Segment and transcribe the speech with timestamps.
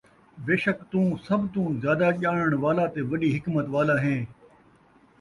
[0.45, 4.21] بیشک تُوں سب تُوں زیادہ ڄاݨن والا تے وَݙی حکمت والا ہیں۔